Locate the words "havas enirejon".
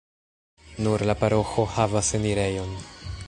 1.75-2.73